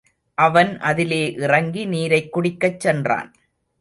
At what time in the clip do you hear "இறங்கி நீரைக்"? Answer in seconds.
1.33-2.37